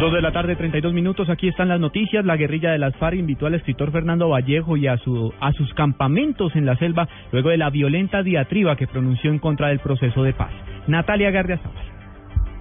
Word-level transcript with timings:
Dos 0.00 0.12
de 0.12 0.22
la 0.22 0.30
tarde, 0.30 0.54
32 0.54 0.92
minutos. 0.92 1.28
Aquí 1.28 1.48
están 1.48 1.66
las 1.66 1.80
noticias. 1.80 2.24
La 2.24 2.36
guerrilla 2.36 2.70
de 2.70 2.78
las 2.78 2.94
FARC 2.96 3.16
invitó 3.16 3.46
al 3.46 3.54
escritor 3.54 3.90
Fernando 3.90 4.28
Vallejo 4.28 4.76
y 4.76 4.86
a, 4.86 4.96
su, 4.98 5.34
a 5.40 5.52
sus 5.52 5.74
campamentos 5.74 6.54
en 6.54 6.66
la 6.66 6.76
selva 6.76 7.08
luego 7.32 7.48
de 7.48 7.56
la 7.56 7.68
violenta 7.68 8.22
diatriba 8.22 8.76
que 8.76 8.86
pronunció 8.86 9.32
en 9.32 9.40
contra 9.40 9.68
del 9.68 9.80
proceso 9.80 10.22
de 10.22 10.34
paz. 10.34 10.52
Natalia 10.86 11.32
Gardiazabal. 11.32 11.88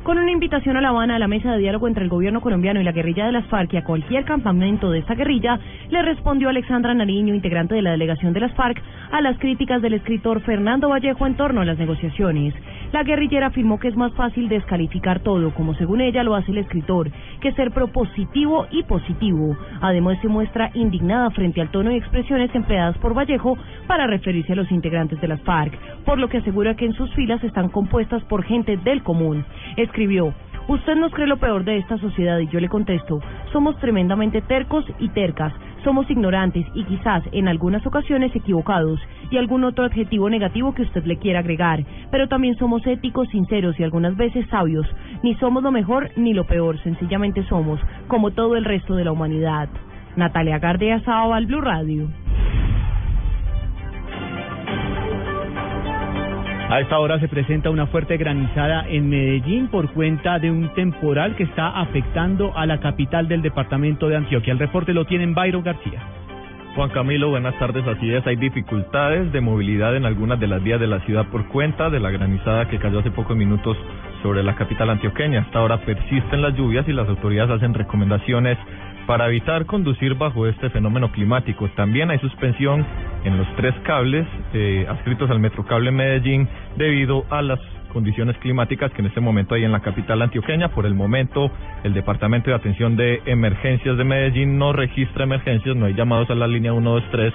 Con 0.07 0.17
una 0.17 0.31
invitación 0.31 0.77
a 0.77 0.81
La 0.81 0.89
Habana 0.89 1.17
a 1.17 1.19
la 1.19 1.27
mesa 1.27 1.51
de 1.51 1.59
diálogo 1.59 1.87
entre 1.87 2.03
el 2.03 2.09
gobierno 2.09 2.39
colombiano 2.39 2.79
y 2.79 2.83
la 2.85 2.93
guerrilla 2.93 3.25
de 3.25 3.33
las 3.33 3.45
FARC 3.47 3.73
y 3.73 3.77
a 3.77 3.83
cualquier 3.83 4.23
campamento 4.23 4.89
de 4.89 4.99
esta 4.99 5.15
guerrilla, 5.15 5.59
le 5.89 6.01
respondió 6.01 6.47
Alexandra 6.47 6.93
Nariño, 6.93 7.35
integrante 7.35 7.75
de 7.75 7.81
la 7.81 7.91
delegación 7.91 8.31
de 8.31 8.39
las 8.39 8.53
FARC, 8.53 8.81
a 9.11 9.21
las 9.21 9.37
críticas 9.37 9.81
del 9.81 9.95
escritor 9.95 10.41
Fernando 10.41 10.87
Vallejo 10.87 11.27
en 11.27 11.35
torno 11.35 11.59
a 11.59 11.65
las 11.65 11.77
negociaciones. 11.77 12.53
La 12.93 13.03
guerrillera 13.03 13.47
afirmó 13.47 13.79
que 13.79 13.89
es 13.89 13.97
más 13.97 14.13
fácil 14.13 14.47
descalificar 14.47 15.19
todo, 15.19 15.53
como 15.53 15.73
según 15.75 15.99
ella 15.99 16.23
lo 16.23 16.35
hace 16.35 16.51
el 16.51 16.59
escritor, 16.59 17.11
que 17.41 17.51
ser 17.51 17.71
propositivo 17.71 18.65
y 18.71 18.83
positivo. 18.83 19.57
Además, 19.81 20.17
se 20.21 20.29
muestra 20.29 20.71
indignada 20.73 21.29
frente 21.31 21.59
al 21.59 21.69
tono 21.69 21.91
y 21.91 21.97
expresiones 21.97 22.53
empleadas 22.55 22.97
por 22.99 23.13
Vallejo 23.13 23.57
para 23.87 24.07
referirse 24.07 24.53
a 24.53 24.55
los 24.55 24.71
integrantes 24.71 25.19
de 25.19 25.27
las 25.27 25.41
FARC, 25.41 25.77
por 26.05 26.17
lo 26.17 26.29
que 26.29 26.37
asegura 26.37 26.75
que 26.75 26.85
en 26.85 26.93
sus 26.93 27.13
filas 27.13 27.43
están 27.43 27.69
compuestas 27.69 28.23
por 28.23 28.43
gente 28.43 28.77
del 28.77 29.03
común. 29.03 29.43
Escribió, 29.75 30.33
Usted 30.69 30.97
nos 30.97 31.13
cree 31.13 31.27
lo 31.27 31.37
peor 31.37 31.63
de 31.63 31.77
esta 31.77 31.97
sociedad 31.97 32.39
y 32.39 32.47
yo 32.47 32.59
le 32.59 32.67
contesto, 32.67 33.21
somos 33.53 33.77
tremendamente 33.79 34.41
tercos 34.41 34.83
y 34.99 35.07
tercas, 35.09 35.53
somos 35.85 36.09
ignorantes 36.11 36.65
y 36.73 36.83
quizás 36.83 37.23
en 37.31 37.47
algunas 37.47 37.85
ocasiones 37.87 38.35
equivocados 38.35 38.99
y 39.29 39.37
algún 39.37 39.63
otro 39.63 39.85
adjetivo 39.85 40.29
negativo 40.29 40.73
que 40.73 40.83
usted 40.83 41.03
le 41.05 41.17
quiera 41.17 41.39
agregar, 41.39 41.83
pero 42.11 42.27
también 42.27 42.57
somos 42.57 42.85
éticos, 42.85 43.27
sinceros 43.29 43.79
y 43.79 43.83
algunas 43.83 44.15
veces 44.15 44.47
sabios, 44.49 44.87
ni 45.23 45.35
somos 45.35 45.63
lo 45.63 45.71
mejor 45.71 46.11
ni 46.15 46.33
lo 46.33 46.45
peor, 46.45 46.77
sencillamente 46.83 47.43
somos, 47.47 47.79
como 48.07 48.31
todo 48.31 48.55
el 48.55 48.65
resto 48.65 48.95
de 48.95 49.05
la 49.05 49.11
humanidad. 49.11 49.69
Natalia 50.15 50.59
Gardea 50.59 51.01
al 51.05 51.45
Blue 51.45 51.61
Radio. 51.61 52.07
A 56.69 56.81
esta 56.81 56.99
hora 56.99 57.17
se 57.19 57.29
presenta 57.29 57.69
una 57.69 57.87
fuerte 57.87 58.17
granizada 58.17 58.85
en 58.89 59.07
Medellín 59.07 59.69
por 59.69 59.89
cuenta 59.93 60.37
de 60.37 60.51
un 60.51 60.73
temporal 60.73 61.35
que 61.37 61.43
está 61.43 61.79
afectando 61.79 62.57
a 62.57 62.65
la 62.65 62.81
capital 62.81 63.29
del 63.29 63.41
departamento 63.41 64.09
de 64.09 64.17
Antioquia. 64.17 64.51
El 64.51 64.59
reporte 64.59 64.93
lo 64.93 65.05
tiene 65.05 65.27
Byron 65.27 65.63
García. 65.63 66.16
Juan 66.77 66.91
Camilo, 66.91 67.29
buenas 67.29 67.57
tardes. 67.57 67.87
Así 67.87 68.13
es, 68.13 68.25
hay 68.27 68.35
dificultades 68.35 69.31
de 69.31 69.41
movilidad 69.41 69.95
en 69.95 70.05
algunas 70.05 70.39
de 70.39 70.45
las 70.45 70.61
vías 70.61 70.79
de 70.79 70.85
la 70.85 70.99
ciudad 71.07 71.25
por 71.31 71.47
cuenta 71.47 71.89
de 71.89 71.99
la 71.99 72.11
granizada 72.11 72.67
que 72.67 72.77
cayó 72.77 72.99
hace 72.99 73.09
pocos 73.09 73.35
minutos 73.35 73.75
sobre 74.21 74.43
la 74.43 74.53
capital 74.53 74.91
antioqueña. 74.91 75.41
Hasta 75.41 75.57
ahora 75.57 75.81
persisten 75.81 76.43
las 76.43 76.55
lluvias 76.55 76.87
y 76.87 76.93
las 76.93 77.09
autoridades 77.09 77.49
hacen 77.49 77.73
recomendaciones 77.73 78.59
para 79.07 79.27
evitar 79.27 79.65
conducir 79.65 80.13
bajo 80.13 80.45
este 80.45 80.69
fenómeno 80.69 81.11
climático. 81.11 81.67
También 81.69 82.11
hay 82.11 82.19
suspensión 82.19 82.85
en 83.23 83.39
los 83.39 83.47
tres 83.55 83.73
cables 83.81 84.27
eh, 84.53 84.85
adscritos 84.87 85.31
al 85.31 85.39
Metrocable 85.39 85.91
Medellín 85.91 86.47
debido 86.75 87.25
a 87.31 87.41
las 87.41 87.59
condiciones 87.97 88.37
climáticas 88.37 88.91
que 88.91 89.01
en 89.01 89.07
este 89.07 89.19
momento 89.19 89.55
hay 89.55 89.63
en 89.63 89.71
la 89.71 89.79
capital 89.79 90.21
antioqueña. 90.21 90.69
Por 90.69 90.85
el 90.85 90.93
momento, 90.93 91.49
el 91.83 91.95
Departamento 91.95 92.51
de 92.51 92.55
Atención 92.55 92.95
de 92.95 93.23
Emergencias 93.25 93.97
de 93.97 94.03
Medellín 94.03 94.59
no 94.59 94.71
registra 94.71 95.23
emergencias, 95.23 95.75
no 95.75 95.87
hay 95.87 95.95
llamados 95.95 96.29
a 96.29 96.35
la 96.35 96.45
línea 96.45 96.73
123 96.73 97.33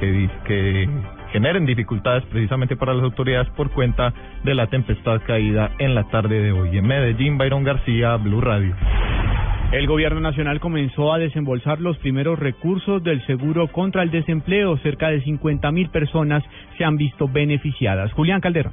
que, 0.00 0.30
que 0.46 0.88
generen 1.30 1.66
dificultades 1.66 2.24
precisamente 2.30 2.74
para 2.74 2.94
las 2.94 3.04
autoridades 3.04 3.50
por 3.50 3.70
cuenta 3.70 4.14
de 4.44 4.54
la 4.54 4.68
tempestad 4.68 5.20
caída 5.26 5.72
en 5.78 5.94
la 5.94 6.04
tarde 6.04 6.40
de 6.40 6.52
hoy. 6.52 6.78
En 6.78 6.86
Medellín, 6.86 7.36
Byron 7.36 7.62
García, 7.62 8.16
Blue 8.16 8.40
Radio. 8.40 8.74
El 9.72 9.86
gobierno 9.86 10.20
nacional 10.20 10.58
comenzó 10.58 11.12
a 11.12 11.18
desembolsar 11.18 11.82
los 11.82 11.98
primeros 11.98 12.38
recursos 12.38 13.04
del 13.04 13.22
seguro 13.26 13.68
contra 13.68 14.02
el 14.02 14.10
desempleo. 14.10 14.78
Cerca 14.78 15.10
de 15.10 15.20
50 15.20 15.70
mil 15.70 15.90
personas 15.90 16.42
se 16.78 16.84
han 16.84 16.96
visto 16.96 17.28
beneficiadas. 17.28 18.10
Julián 18.14 18.40
Calderón. 18.40 18.72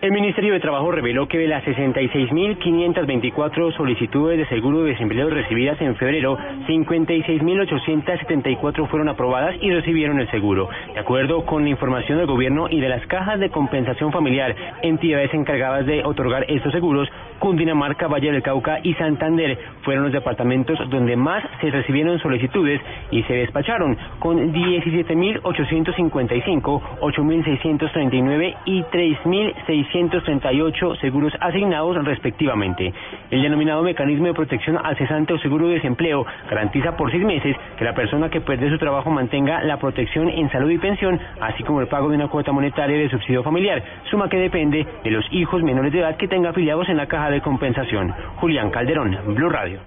El 0.00 0.12
Ministerio 0.12 0.52
de 0.52 0.60
Trabajo 0.60 0.92
reveló 0.92 1.26
que 1.26 1.38
de 1.38 1.48
las 1.48 1.64
66.524 1.64 3.76
solicitudes 3.76 4.38
de 4.38 4.46
seguro 4.46 4.84
de 4.84 4.92
desempleo 4.92 5.28
recibidas 5.28 5.80
en 5.80 5.96
febrero, 5.96 6.38
56.874 6.68 8.86
fueron 8.86 9.08
aprobadas 9.08 9.56
y 9.60 9.72
recibieron 9.72 10.20
el 10.20 10.30
seguro. 10.30 10.68
De 10.94 11.00
acuerdo 11.00 11.44
con 11.44 11.64
la 11.64 11.70
información 11.70 12.18
del 12.18 12.28
gobierno 12.28 12.68
y 12.70 12.78
de 12.78 12.88
las 12.88 13.04
cajas 13.08 13.40
de 13.40 13.50
compensación 13.50 14.12
familiar, 14.12 14.54
entidades 14.82 15.34
encargadas 15.34 15.84
de 15.84 16.04
otorgar 16.04 16.44
estos 16.48 16.70
seguros, 16.70 17.08
Cundinamarca, 17.40 18.06
Valle 18.06 18.30
del 18.30 18.42
Cauca 18.42 18.78
y 18.84 18.94
Santander 18.94 19.58
fueron 19.82 20.04
los 20.04 20.12
departamentos 20.12 20.78
donde 20.90 21.16
más 21.16 21.42
se 21.60 21.70
recibieron 21.70 22.20
solicitudes 22.20 22.80
y 23.10 23.24
se 23.24 23.32
despacharon, 23.32 23.98
con 24.20 24.52
17.855, 24.52 26.82
8.639 27.00 28.54
y 28.64 28.82
3.600 28.82 29.87
138 29.92 30.96
seguros 30.96 31.32
asignados 31.40 32.04
respectivamente. 32.04 32.92
El 33.30 33.42
denominado 33.42 33.82
mecanismo 33.82 34.26
de 34.26 34.34
protección 34.34 34.78
al 34.82 34.96
cesante 34.96 35.32
o 35.32 35.38
seguro 35.38 35.68
de 35.68 35.74
desempleo 35.74 36.26
garantiza 36.48 36.96
por 36.96 37.10
seis 37.10 37.24
meses 37.24 37.56
que 37.76 37.84
la 37.84 37.94
persona 37.94 38.28
que 38.30 38.40
pierde 38.40 38.70
su 38.70 38.78
trabajo 38.78 39.10
mantenga 39.10 39.62
la 39.62 39.78
protección 39.78 40.28
en 40.28 40.50
salud 40.50 40.70
y 40.70 40.78
pensión, 40.78 41.18
así 41.40 41.62
como 41.62 41.80
el 41.80 41.88
pago 41.88 42.08
de 42.08 42.16
una 42.16 42.28
cuota 42.28 42.52
monetaria 42.52 42.98
de 42.98 43.10
subsidio 43.10 43.42
familiar, 43.42 43.82
suma 44.10 44.28
que 44.28 44.38
depende 44.38 44.86
de 45.04 45.10
los 45.10 45.24
hijos 45.32 45.62
menores 45.62 45.92
de 45.92 46.00
edad 46.00 46.16
que 46.16 46.28
tenga 46.28 46.50
afiliados 46.50 46.88
en 46.88 46.96
la 46.96 47.06
caja 47.06 47.30
de 47.30 47.40
compensación. 47.40 48.14
Julián 48.36 48.70
Calderón, 48.70 49.16
Blue 49.34 49.48
Radio. 49.48 49.80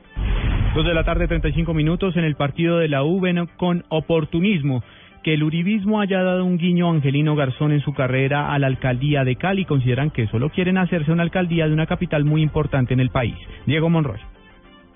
Dos 0.76 0.86
de 0.86 0.94
la 0.94 1.04
tarde, 1.04 1.28
35 1.28 1.74
minutos 1.74 2.16
en 2.16 2.24
el 2.24 2.36
partido 2.36 2.78
de 2.78 2.88
la 2.88 3.04
U 3.04 3.22
con 3.58 3.84
oportunismo 3.90 4.84
que 5.24 5.34
el 5.34 5.44
uribismo 5.44 6.02
haya 6.02 6.24
dado 6.24 6.46
un 6.46 6.58
guiño 6.58 6.88
a 6.88 6.92
Angelino 6.92 7.36
Garzón 7.36 7.72
en 7.72 7.82
su 7.82 7.94
carrera 7.94 8.54
a 8.54 8.60
la 8.60 8.68
alcaldía 8.68 9.24
de 9.24 9.36
Cali. 9.36 9.66
Consideran 9.66 10.10
que 10.10 10.28
solo 10.28 10.50
quieren 10.50 10.78
hacerse 10.78 11.12
una 11.12 11.24
alcaldía 11.24 11.68
de 11.68 11.74
una 11.74 11.86
capital 11.86 12.26
muy 12.26 12.42
importante 12.42 12.94
en 12.94 13.00
el 13.00 13.10
país. 13.10 13.36
Diego 13.66 13.90
Monroy. 13.90 14.20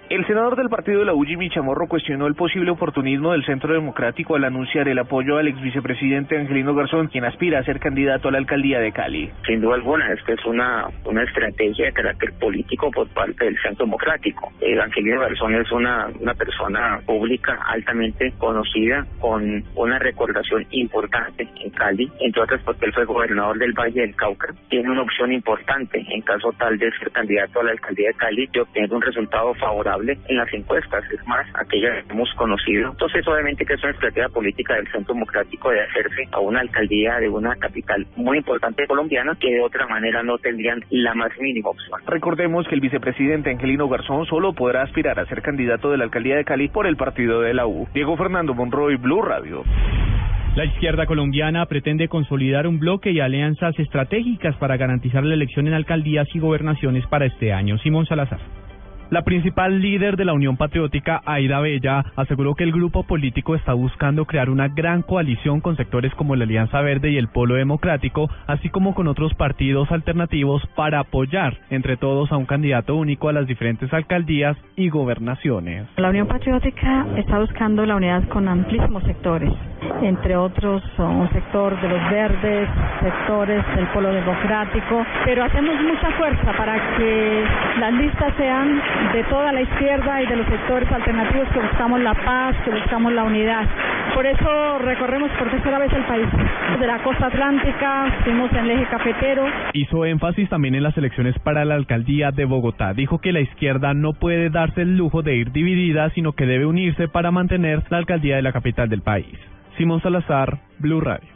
El 0.08 0.24
senador 0.28 0.56
del 0.56 0.70
partido 0.70 1.00
de 1.00 1.06
la 1.06 1.16
U, 1.16 1.24
Jimmy 1.24 1.50
Chamorro, 1.50 1.88
cuestionó 1.88 2.28
el 2.28 2.36
posible 2.36 2.70
oportunismo 2.70 3.32
del 3.32 3.44
Centro 3.44 3.74
Democrático 3.74 4.36
al 4.36 4.44
anunciar 4.44 4.88
el 4.88 5.00
apoyo 5.00 5.40
al 5.40 5.48
ex 5.48 5.60
vicepresidente 5.60 6.38
Angelino 6.38 6.76
Garzón, 6.76 7.08
quien 7.08 7.26
aspira 7.26 7.58
a 7.58 7.64
ser 7.64 7.80
candidato 7.80 8.28
a 8.28 8.32
la 8.32 8.38
alcaldía 8.38 8.80
de 8.80 8.92
Cali. 8.92 9.32
Sin 9.48 9.62
duda 9.62 9.74
alguna, 9.74 10.14
esta 10.14 10.34
es 10.34 10.46
una, 10.46 10.88
una 11.06 11.24
estrategia 11.24 11.86
de 11.86 11.92
carácter 11.92 12.34
político 12.34 12.92
por 12.92 13.08
parte 13.16 13.46
del 13.46 13.58
Centro 13.64 13.88
Democrático. 13.88 14.54
Eh, 14.62 14.80
Angelino 14.80 15.22
Garzón 15.22 15.56
es 15.56 15.72
una, 15.72 16.08
una 16.20 16.36
persona 16.36 17.00
pública 17.04 17.60
altamente 17.66 18.32
conocida, 18.38 19.08
con 19.20 19.64
una 19.74 19.98
recordación 19.98 20.68
importante 20.70 21.50
en 21.64 21.72
Cali, 21.72 22.12
entre 22.20 22.44
otras 22.44 22.62
porque 22.62 22.86
él 22.86 22.94
fue 22.94 23.06
gobernador 23.06 23.58
del 23.58 23.74
Valle 23.74 24.02
del 24.02 24.16
Cauca. 24.16 24.54
Tiene 24.70 24.92
una 24.92 25.02
opción 25.02 25.34
importante 25.34 26.06
en 26.08 26.22
caso 26.22 26.54
tal 26.60 26.78
de 26.78 26.92
ser 26.92 27.10
candidato 27.10 27.62
a 27.62 27.64
la 27.64 27.72
alcaldía 27.72 28.10
de 28.10 28.14
Cali 28.14 28.48
de 28.54 28.62
obtener 28.62 28.94
un 28.94 29.02
resultado 29.02 29.56
favorable 29.56 29.95
en 30.04 30.38
las 30.38 30.54
encuestas, 30.54 31.04
es 31.12 31.28
más, 31.28 31.46
aquellas 31.56 32.06
que 32.06 32.14
hemos 32.14 32.32
conocido. 32.36 32.92
Entonces, 32.92 33.28
obviamente 33.28 33.66
que 33.66 33.74
es 33.74 33.84
una 33.84 33.92
estrategia 33.92 34.30
política 34.30 34.76
del 34.76 34.88
Centro 34.92 35.14
Democrático 35.14 35.72
de 35.72 35.82
hacerse 35.82 36.28
a 36.32 36.40
una 36.40 36.62
alcaldía 36.62 37.20
de 37.20 37.30
una 37.30 37.56
capital 37.56 38.06
muy 38.16 38.38
importante 38.38 38.86
colombiana 38.88 39.36
que 39.40 39.54
de 39.54 39.62
otra 39.62 39.88
manera 39.88 40.24
no 40.24 40.38
tendrían 40.38 40.84
la 40.90 41.14
más 41.14 41.32
mínima 41.40 41.70
opción. 41.70 42.00
Recordemos 42.08 42.68
que 42.68 42.76
el 42.76 42.82
vicepresidente 42.82 43.50
Angelino 43.50 43.88
Garzón 43.88 44.26
solo 44.26 44.54
podrá 44.54 44.84
aspirar 44.84 45.20
a 45.20 45.26
ser 45.26 45.42
candidato 45.42 45.92
de 45.92 45.98
la 45.98 46.06
alcaldía 46.06 46.38
de 46.38 46.46
Cali 46.46 46.68
por 46.68 46.88
el 46.88 46.98
partido 46.98 47.42
de 47.42 47.54
la 47.54 47.68
U. 47.68 47.88
Diego 47.94 48.18
Fernando 48.18 48.54
Monroy, 48.54 48.96
Blue 48.98 49.22
Radio. 49.22 49.64
La 50.56 50.64
izquierda 50.64 51.06
colombiana 51.06 51.66
pretende 51.66 52.08
consolidar 52.08 52.66
un 52.66 52.80
bloque 52.80 53.12
y 53.12 53.20
alianzas 53.20 53.78
estratégicas 53.78 54.56
para 54.56 54.78
garantizar 54.78 55.24
la 55.26 55.34
elección 55.34 55.68
en 55.68 55.74
alcaldías 55.74 56.28
y 56.34 56.40
gobernaciones 56.40 57.06
para 57.08 57.26
este 57.26 57.52
año. 57.52 57.78
Simón 57.80 58.06
Salazar. 58.06 58.40
La 59.12 59.22
principal 59.22 59.82
líder 59.82 60.18
de 60.18 60.26
la 60.26 60.34
Unión 60.34 60.58
Patriótica, 60.58 61.22
Aida 61.26 61.60
Bella, 61.60 62.04
aseguró 62.16 62.56
que 62.56 62.64
el 62.64 62.72
grupo 62.72 63.04
político 63.04 63.54
está 63.56 63.74
buscando 63.74 64.26
crear 64.26 64.50
una 64.50 64.68
gran 64.68 65.04
coalición 65.04 65.62
con 65.62 65.78
sectores 65.78 66.14
como 66.16 66.36
la 66.36 66.46
Alianza 66.46 66.82
Verde 66.82 67.12
y 67.12 67.18
el 67.18 67.28
Polo 67.28 67.54
Democrático, 67.54 68.30
así 68.48 68.70
como 68.70 68.96
con 68.96 69.08
otros 69.08 69.36
partidos 69.36 69.92
alternativos 69.92 70.64
para 70.76 71.02
apoyar 71.02 71.60
entre 71.70 71.98
todos 71.98 72.32
a 72.32 72.38
un 72.38 72.46
candidato 72.46 72.96
único 72.96 73.30
a 73.30 73.34
las 73.34 73.48
diferentes 73.48 73.94
alcaldías 73.94 74.58
y 74.76 74.90
gobernaciones. 74.90 75.88
La 75.98 76.10
Unión 76.10 76.28
Patriótica 76.28 77.06
está 77.16 77.40
buscando 77.40 77.86
la 77.86 77.96
unidad 77.96 78.28
con 78.30 78.48
amplísimos 78.48 79.04
sectores 79.04 79.54
entre 80.02 80.36
otros 80.36 80.84
un 80.98 81.30
sector 81.32 81.80
de 81.82 81.90
los 81.90 82.10
verdes, 82.10 82.70
sectores 83.02 83.64
del 83.76 83.86
polo 83.88 84.12
democrático, 84.12 85.06
pero 85.26 85.44
hacemos 85.44 85.76
mucha 85.82 86.12
fuerza 86.12 86.52
para 86.58 86.98
que 86.98 87.44
las 87.80 87.94
listas 87.94 88.34
sean 88.38 88.82
de 89.14 89.24
toda 89.26 89.52
la 89.52 89.62
izquierda 89.62 90.22
y 90.22 90.28
de 90.28 90.36
los 90.36 90.48
sectores 90.48 90.92
alternativos 90.92 91.48
que 91.50 91.60
buscamos 91.60 92.02
la 92.02 92.14
paz, 92.14 92.56
que 92.64 92.72
buscamos 92.72 93.14
la 93.14 93.24
unidad. 93.24 93.66
Por 94.14 94.26
eso 94.26 94.80
recorremos 94.80 95.30
por 95.32 95.50
tercera 95.50 95.78
vez 95.78 95.92
el 95.92 96.04
país. 96.04 96.28
De 96.80 96.88
la 96.88 97.04
costa 97.04 97.28
atlántica, 97.28 98.12
fuimos 98.24 98.52
en 98.54 98.60
el 98.60 98.72
eje 98.72 98.86
cafetero. 98.86 99.46
Hizo 99.74 100.06
énfasis 100.06 100.50
también 100.50 100.76
en 100.76 100.84
las 100.84 100.98
elecciones 100.98 101.38
para 101.40 101.66
la 101.66 101.76
alcaldía 101.76 102.32
de 102.32 102.46
Bogotá. 102.46 102.94
Dijo 102.94 103.20
que 103.20 103.34
la 103.34 103.42
izquierda 103.42 103.94
no 103.94 104.14
puede 104.14 104.50
darse 104.50 104.84
el 104.84 104.96
lujo 104.98 105.22
de 105.22 105.36
ir 105.36 105.52
dividida, 105.52 106.10
sino 106.12 106.34
que 106.34 106.46
debe 106.46 106.66
unirse 106.66 107.08
para 107.08 107.32
mantener 107.32 107.84
la 107.90 107.98
alcaldía 107.98 108.38
de 108.38 108.42
la 108.42 108.54
capital 108.54 108.90
del 108.90 109.02
país. 109.02 109.38
Simón 109.78 110.02
Salazar, 110.02 110.60
Blue 110.80 111.02
Radio. 111.02 111.36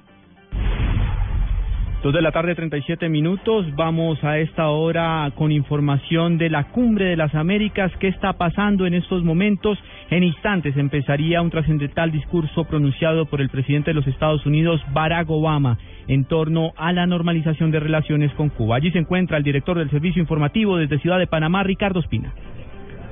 Dos 2.01 2.13
de 2.13 2.21
la 2.21 2.31
tarde, 2.31 2.55
37 2.55 3.09
minutos. 3.09 3.65
Vamos 3.75 4.23
a 4.23 4.37
esta 4.37 4.69
hora 4.69 5.29
con 5.35 5.51
información 5.51 6.37
de 6.37 6.49
la 6.49 6.69
Cumbre 6.69 7.05
de 7.05 7.17
las 7.17 7.35
Américas. 7.35 7.91
¿Qué 7.99 8.07
está 8.07 8.33
pasando 8.33 8.85
en 8.85 8.93
estos 8.93 9.21
momentos? 9.25 9.77
En 10.09 10.23
instantes 10.23 10.77
empezaría 10.77 11.41
un 11.41 11.49
trascendental 11.49 12.09
discurso 12.09 12.63
pronunciado 12.63 13.25
por 13.25 13.41
el 13.41 13.49
presidente 13.49 13.89
de 13.89 13.95
los 13.95 14.07
Estados 14.07 14.45
Unidos, 14.45 14.81
Barack 14.93 15.29
Obama, 15.29 15.77
en 16.07 16.23
torno 16.23 16.71
a 16.77 16.93
la 16.93 17.05
normalización 17.05 17.69
de 17.69 17.81
relaciones 17.81 18.31
con 18.35 18.47
Cuba. 18.47 18.77
Allí 18.77 18.91
se 18.91 18.99
encuentra 18.99 19.37
el 19.37 19.43
director 19.43 19.77
del 19.77 19.89
Servicio 19.89 20.21
Informativo 20.21 20.77
desde 20.77 20.99
Ciudad 20.99 21.19
de 21.19 21.27
Panamá, 21.27 21.63
Ricardo 21.63 21.99
Espina. 21.99 22.33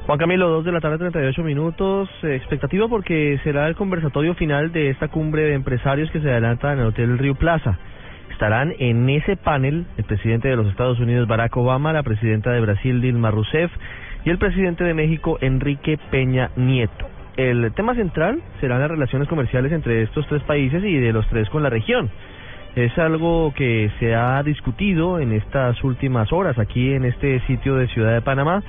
Juan 0.08 0.20
Camilo, 0.20 0.48
dos 0.48 0.64
de 0.64 0.72
la 0.72 0.80
tarde, 0.80 1.00
38 1.00 1.44
minutos. 1.44 2.10
Eh, 2.24 2.38
expectativa 2.38 2.88
porque 2.88 3.38
será 3.44 3.68
el 3.68 3.76
conversatorio 3.76 4.36
final 4.36 4.72
de 4.72 4.90
esta 4.90 5.10
cumbre 5.10 5.42
de 5.42 5.54
empresarios 5.54 6.10
que 6.12 6.22
se 6.22 6.32
adelanta 6.32 6.72
en 6.72 6.80
el 6.80 6.86
Hotel 6.86 7.18
Río 7.18 7.36
Plaza. 7.36 7.78
Estarán 8.32 8.74
en 8.80 9.10
ese 9.10 9.36
panel 9.36 9.86
el 9.98 10.06
presidente 10.06 10.48
de 10.48 10.56
los 10.56 10.68
Estados 10.68 10.98
Unidos, 11.02 11.28
Barack 11.28 11.58
Obama, 11.58 11.92
la 11.92 12.04
presidenta 12.04 12.52
de 12.52 12.62
Brasil, 12.62 13.02
Dilma 13.02 13.32
Rousseff, 13.32 13.70
y 14.24 14.30
el 14.30 14.38
presidente 14.38 14.86
de 14.86 14.94
México, 14.94 15.40
Enrique 15.42 16.00
Peña 16.10 16.52
Nieto. 16.56 17.10
El 17.36 17.74
tema 17.74 17.94
central 17.94 18.42
serán 18.62 18.80
las 18.80 18.90
relaciones 18.90 19.28
comerciales 19.28 19.74
entre 19.74 20.04
estos 20.04 20.26
tres 20.28 20.42
países 20.44 20.82
y 20.86 20.96
de 20.96 21.12
los 21.12 21.28
tres 21.28 21.50
con 21.50 21.64
la 21.64 21.70
región. 21.70 22.10
Es 22.78 22.98
algo 22.98 23.54
que 23.54 23.92
se 24.00 24.16
ha 24.16 24.42
discutido 24.44 25.20
en 25.20 25.34
estas 25.34 25.84
últimas 25.84 26.32
horas 26.32 26.58
aquí 26.60 26.94
en 26.94 27.04
este 27.04 27.42
sitio 27.42 27.76
de 27.76 27.88
Ciudad 27.90 28.14
de 28.14 28.22
Panamá 28.22 28.64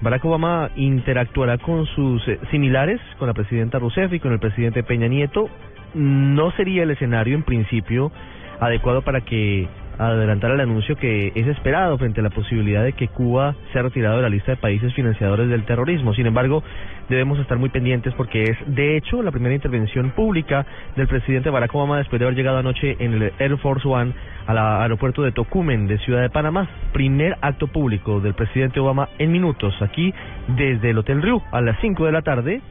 Barack 0.00 0.24
Obama 0.24 0.70
interactuará 0.76 1.58
con 1.58 1.86
sus 1.86 2.26
eh, 2.28 2.38
similares, 2.50 3.00
con 3.18 3.28
la 3.28 3.34
presidenta 3.34 3.78
Rousseff 3.78 4.12
y 4.12 4.20
con 4.20 4.32
el 4.32 4.38
presidente 4.38 4.82
Peña 4.82 5.08
Nieto. 5.08 5.48
No 5.94 6.50
sería 6.52 6.82
el 6.82 6.90
escenario, 6.90 7.34
en 7.34 7.42
principio, 7.42 8.12
adecuado 8.60 9.02
para 9.02 9.22
que 9.22 9.68
adelantara 9.98 10.54
el 10.54 10.60
anuncio 10.60 10.96
que 10.96 11.32
es 11.34 11.46
esperado 11.46 11.96
frente 11.98 12.20
a 12.20 12.22
la 12.22 12.30
posibilidad 12.30 12.84
de 12.84 12.92
que 12.92 13.08
Cuba 13.08 13.54
sea 13.72 13.82
retirado 13.82 14.16
de 14.16 14.22
la 14.22 14.28
lista 14.28 14.52
de 14.52 14.56
países 14.56 14.92
financiadores 14.94 15.48
del 15.48 15.64
terrorismo. 15.64 16.14
Sin 16.14 16.26
embargo, 16.26 16.62
debemos 17.08 17.38
estar 17.38 17.58
muy 17.58 17.68
pendientes 17.68 18.12
porque 18.14 18.42
es, 18.42 18.56
de 18.66 18.96
hecho, 18.96 19.22
la 19.22 19.30
primera 19.30 19.54
intervención 19.54 20.10
pública 20.10 20.66
del 20.96 21.08
presidente 21.08 21.50
Barack 21.50 21.74
Obama 21.74 21.98
después 21.98 22.18
de 22.20 22.26
haber 22.26 22.36
llegado 22.36 22.58
anoche 22.58 22.96
en 22.98 23.14
el 23.14 23.32
Air 23.38 23.56
Force 23.58 23.86
One 23.86 24.12
al 24.46 24.58
aeropuerto 24.58 25.22
de 25.22 25.32
Tocumen 25.32 25.86
de 25.86 25.98
Ciudad 25.98 26.22
de 26.22 26.30
Panamá. 26.30 26.68
Primer 26.92 27.36
acto 27.40 27.66
público 27.66 28.20
del 28.20 28.34
presidente 28.34 28.80
Obama 28.80 29.08
en 29.18 29.32
minutos 29.32 29.74
aquí 29.80 30.12
desde 30.48 30.90
el 30.90 30.98
Hotel 30.98 31.22
Riu 31.22 31.42
a 31.50 31.60
las 31.60 31.78
5 31.80 32.06
de 32.06 32.12
la 32.12 32.22
tarde 32.22 32.62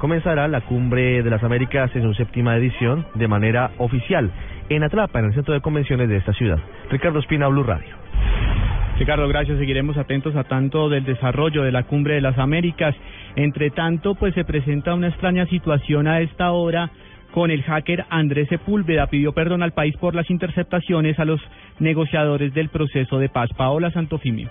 comenzará 0.00 0.48
la 0.48 0.62
Cumbre 0.62 1.22
de 1.22 1.30
las 1.30 1.44
Américas 1.44 1.94
en 1.94 2.02
su 2.02 2.14
séptima 2.14 2.56
edición 2.56 3.06
de 3.14 3.28
manera 3.28 3.70
oficial 3.76 4.30
en 4.70 4.82
Atlapa, 4.82 5.18
en 5.18 5.26
el 5.26 5.34
centro 5.34 5.52
de 5.52 5.60
convenciones 5.60 6.08
de 6.08 6.16
esta 6.16 6.32
ciudad. 6.32 6.58
Ricardo 6.90 7.18
Espina, 7.18 7.48
Blue 7.48 7.62
Radio. 7.62 7.94
Ricardo, 8.98 9.28
gracias. 9.28 9.58
Seguiremos 9.58 9.98
atentos 9.98 10.34
a 10.36 10.44
tanto 10.44 10.88
del 10.88 11.04
desarrollo 11.04 11.62
de 11.62 11.72
la 11.72 11.82
Cumbre 11.82 12.14
de 12.14 12.22
las 12.22 12.38
Américas. 12.38 12.94
Entre 13.36 13.70
tanto, 13.70 14.14
pues 14.14 14.34
se 14.34 14.44
presenta 14.44 14.94
una 14.94 15.08
extraña 15.08 15.44
situación 15.46 16.08
a 16.08 16.20
esta 16.20 16.50
hora 16.52 16.90
con 17.32 17.50
el 17.50 17.62
hacker 17.62 18.06
Andrés 18.08 18.48
Sepúlveda. 18.48 19.06
Pidió 19.08 19.32
perdón 19.32 19.62
al 19.62 19.72
país 19.72 19.96
por 19.98 20.14
las 20.14 20.30
interceptaciones 20.30 21.18
a 21.18 21.26
los 21.26 21.40
negociadores 21.78 22.54
del 22.54 22.70
proceso 22.70 23.18
de 23.18 23.28
paz. 23.28 23.50
Paola 23.54 23.90
Santofimio. 23.90 24.48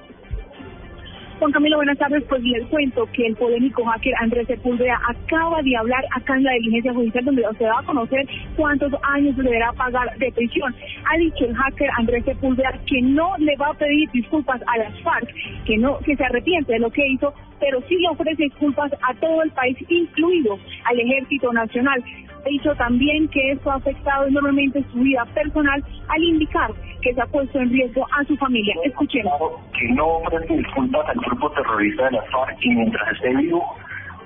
Juan 1.39 1.53
Camilo, 1.53 1.77
buenas 1.77 1.97
tardes. 1.97 2.21
Pues 2.27 2.43
les 2.43 2.67
cuento 2.67 3.07
que 3.13 3.25
el 3.25 3.35
polémico 3.37 3.85
hacker 3.85 4.13
Andrés 4.19 4.45
Sepúlveda 4.47 4.99
acaba 5.07 5.61
de 5.61 5.73
hablar 5.77 6.03
acá 6.13 6.35
en 6.35 6.43
la 6.43 6.51
diligencia 6.51 6.93
judicial 6.93 7.23
donde 7.23 7.45
se 7.57 7.63
va 7.63 7.79
a 7.79 7.83
conocer 7.83 8.27
cuántos 8.57 8.91
años 9.03 9.37
deberá 9.37 9.71
pagar 9.71 10.17
de 10.17 10.33
prisión. 10.33 10.75
Ha 11.09 11.17
dicho 11.17 11.45
el 11.45 11.55
hacker 11.55 11.89
Andrés 11.97 12.25
Sepúlveda 12.25 12.77
que 12.85 13.01
no 13.01 13.37
le 13.37 13.55
va 13.55 13.69
a 13.69 13.73
pedir 13.73 14.09
disculpas 14.11 14.61
a 14.67 14.77
las 14.79 15.01
FARC, 15.01 15.29
que 15.65 15.77
no 15.77 15.97
que 15.99 16.17
se 16.17 16.25
arrepiente 16.25 16.73
de 16.73 16.79
lo 16.79 16.89
que 16.91 17.07
hizo, 17.07 17.33
pero 17.61 17.81
sí 17.87 17.95
le 17.95 18.09
ofrece 18.09 18.43
disculpas 18.43 18.91
a 19.01 19.13
todo 19.13 19.41
el 19.41 19.51
país, 19.51 19.77
incluido 19.87 20.59
al 20.83 20.99
Ejército 20.99 21.53
Nacional. 21.53 22.03
Ha 22.45 22.49
dicho 22.49 22.73
también 22.75 23.27
que 23.29 23.51
esto 23.51 23.71
ha 23.71 23.75
afectado 23.75 24.25
enormemente 24.27 24.83
su 24.91 24.99
vida 24.99 25.25
personal 25.33 25.83
al 26.07 26.23
indicar 26.23 26.71
que 27.01 27.13
se 27.13 27.21
ha 27.21 27.25
puesto 27.25 27.59
en 27.59 27.69
riesgo 27.69 28.05
a 28.17 28.23
su 28.25 28.35
familia. 28.37 28.75
Escuchemos. 28.83 29.33
Que 29.77 29.89
no 29.89 30.07
ofrece 30.07 30.57
disculpas 30.57 31.07
al 31.09 31.17
grupo 31.17 31.51
terrorista 31.51 32.05
de 32.05 32.11
las 32.11 32.29
FARC 32.29 32.57
y 32.61 32.69
mientras 32.69 33.11
esté 33.13 33.35
vivo 33.35 33.63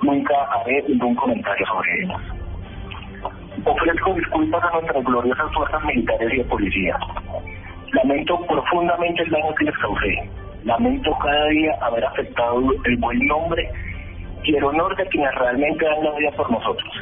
nunca 0.01 0.33
haré 0.51 0.83
ningún 0.88 1.15
comentario 1.15 1.65
sobre 1.65 2.04
ellos. 2.04 2.21
Ofrezco 3.65 4.13
disculpas 4.13 4.63
a 4.63 4.71
nuestras 4.71 5.04
gloriosas 5.04 5.54
fuerzas 5.54 5.83
militares 5.86 6.33
y 6.33 6.38
de 6.38 6.44
policía. 6.45 6.98
Lamento 7.94 8.39
profundamente 8.48 9.24
el 9.24 9.30
daño 9.30 9.56
que 9.56 9.65
les 9.65 9.77
causé. 9.77 10.30
Lamento 10.63 11.12
cada 11.21 11.48
día 11.48 11.77
haber 11.81 12.06
afectado 12.06 12.62
el 12.86 12.98
buen 12.98 13.19
nombre 13.27 13.69
y 14.44 14.56
el 14.56 14.63
honor 14.63 14.95
de 14.95 15.06
quienes 15.07 15.33
realmente 15.36 15.86
dan 15.86 16.04
la 16.04 16.12
vida 16.18 16.31
por 16.31 16.51
nosotros. 16.51 16.94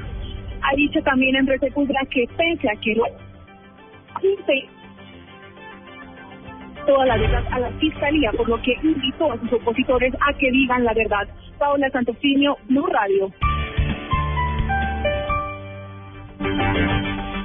Ha 0.71 0.75
dicho 0.75 1.01
también 1.03 1.35
Andrés 1.35 1.59
Sepúlveda 1.59 1.99
que 2.09 2.25
pese 2.37 2.69
a 2.69 2.79
que 2.79 2.95
lo 2.95 3.03
toda 6.85 7.05
la 7.05 7.17
verdad 7.17 7.43
a 7.51 7.59
la 7.59 7.71
fiscalía, 7.71 8.31
por 8.31 8.47
lo 8.47 8.61
que 8.61 8.73
invitó 8.81 9.33
a 9.33 9.39
sus 9.39 9.51
opositores 9.51 10.13
a 10.15 10.33
que 10.37 10.49
digan 10.49 10.85
la 10.85 10.93
verdad. 10.93 11.27
Paola 11.59 11.89
Santofimio, 11.89 12.57
Blue 12.69 12.87
Radio. 12.87 13.31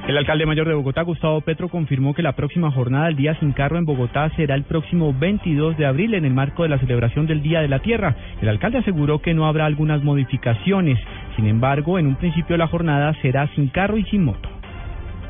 El 0.06 0.17
alcalde 0.17 0.47
mayor 0.47 0.69
de 0.69 0.75
Bogotá, 0.75 1.03
Gustavo 1.03 1.41
Petro, 1.41 1.69
confirmó 1.69 2.14
que 2.14 2.23
la 2.23 2.37
próxima 2.37 2.70
jornada 2.70 3.06
del 3.06 3.17
Día 3.17 3.35
Sin 3.41 3.50
Carro 3.50 3.76
en 3.76 3.85
Bogotá 3.85 4.31
será 4.37 4.55
el 4.55 4.62
próximo 4.62 5.12
22 5.12 5.76
de 5.76 5.85
abril 5.85 6.14
en 6.14 6.25
el 6.25 6.32
marco 6.32 6.62
de 6.62 6.69
la 6.69 6.79
celebración 6.79 7.26
del 7.26 7.43
Día 7.43 7.61
de 7.61 7.67
la 7.67 7.81
Tierra. 7.81 8.14
El 8.41 8.49
alcalde 8.49 8.79
aseguró 8.79 9.20
que 9.20 9.35
no 9.35 9.49
habrá 9.49 9.67
algunas 9.67 10.05
modificaciones. 10.05 10.97
Sin 11.35 11.47
embargo, 11.47 11.99
en 11.99 12.06
un 12.06 12.14
principio 12.14 12.56
la 12.56 12.69
jornada 12.69 13.14
será 13.20 13.49
sin 13.56 13.67
carro 13.67 13.99
y 13.99 14.05
sin 14.05 14.25
moto. 14.25 14.49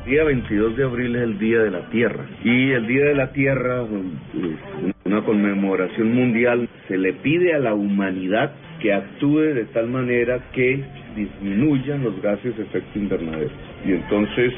El 0.05 0.11
día 0.11 0.23
22 0.25 0.77
de 0.77 0.83
abril 0.83 1.15
es 1.15 1.23
el 1.23 1.39
Día 1.39 1.59
de 1.59 1.71
la 1.71 1.89
Tierra 1.89 2.25
y 2.43 2.69
el 2.69 2.85
Día 2.85 3.05
de 3.05 3.15
la 3.15 3.31
Tierra 3.31 3.83
es 3.83 4.96
una 5.07 5.23
conmemoración 5.23 6.13
mundial. 6.13 6.69
Se 6.87 6.97
le 6.97 7.13
pide 7.13 7.53
a 7.53 7.59
la 7.59 7.73
humanidad 7.73 8.51
que 8.79 8.93
actúe 8.93 9.39
de 9.39 9.65
tal 9.73 9.87
manera 9.87 10.39
que 10.51 10.83
disminuyan 11.15 12.03
los 12.03 12.21
gases 12.21 12.55
de 12.57 12.63
efecto 12.63 12.99
invernadero. 12.99 13.51
Y 13.85 13.93
entonces, 13.93 14.53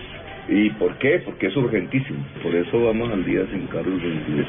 ¿y 0.49 0.69
por 0.71 0.97
qué? 0.97 1.21
Porque 1.23 1.47
es 1.47 1.55
urgentísimo. 1.55 2.19
Por 2.43 2.53
eso 2.55 2.83
vamos 2.83 3.11
al 3.11 3.23
Día 3.23 3.45
sin 3.51 3.67
carros 3.67 4.01
22. 4.01 4.47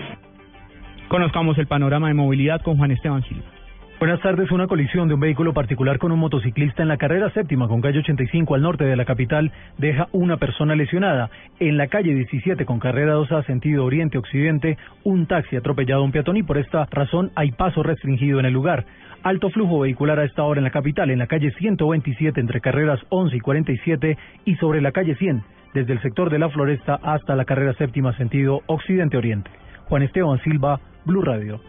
Conozcamos 1.09 1.59
el 1.59 1.67
panorama 1.67 2.09
de 2.09 2.15
movilidad 2.15 2.61
con 2.63 2.77
Juan 2.77 2.93
Esteban 2.93 3.23
Silva. 3.25 3.60
Buenas 4.01 4.23
tardes. 4.23 4.51
Una 4.51 4.67
colisión 4.67 5.09
de 5.09 5.15
un 5.15 5.21
vehículo 5.21 5.53
particular 5.53 5.99
con 5.99 6.11
un 6.11 6.21
motociclista 6.21 6.81
en 6.81 6.89
la 6.89 6.97
carrera 6.97 7.29
séptima 7.35 7.69
con 7.69 7.83
calle 7.83 7.99
85 7.99 8.55
al 8.55 8.63
norte 8.63 8.85
de 8.85 8.97
la 8.97 9.05
capital 9.05 9.53
deja 9.77 10.09
una 10.13 10.39
persona 10.39 10.75
lesionada. 10.75 11.29
En 11.59 11.77
la 11.77 11.87
calle 11.89 12.15
17 12.15 12.65
con 12.65 12.79
carrera 12.79 13.13
2 13.13 13.31
a 13.33 13.43
sentido 13.43 13.85
oriente-occidente, 13.85 14.79
un 15.05 15.27
taxi 15.27 15.57
atropellado 15.57 16.01
a 16.01 16.05
un 16.07 16.13
peatón 16.13 16.39
y 16.39 16.43
por 16.43 16.57
esta 16.57 16.87
razón 16.91 17.31
hay 17.37 17.51
paso 17.51 17.83
restringido 17.83 18.41
en 18.41 18.47
el 18.47 18.55
lugar. 18.55 18.87
Alto 19.23 19.51
flujo 19.51 19.81
vehicular 19.81 20.19
a 20.19 20.25
esta 20.25 20.45
hora 20.45 20.61
en 20.61 20.65
la 20.65 20.71
capital, 20.71 21.11
en 21.11 21.19
la 21.19 21.27
calle 21.27 21.53
127 21.59 22.41
entre 22.41 22.63
carreras 22.63 23.01
11 23.11 23.37
y 23.37 23.41
47 23.41 24.17
y 24.47 24.57
sobre 24.57 24.81
la 24.81 24.93
calle 24.93 25.15
100, 25.15 25.43
desde 25.75 25.93
el 25.93 26.01
sector 26.01 26.31
de 26.31 26.39
la 26.39 26.49
Floresta 26.49 26.99
hasta 27.03 27.37
la 27.37 27.45
carrera 27.45 27.75
séptima 27.75 28.17
sentido 28.17 28.63
occidente-oriente. 28.65 29.51
Juan 29.91 30.05
Esteban 30.05 30.41
Silva, 30.43 30.81
Blue 31.05 31.21
Radio. 31.21 31.61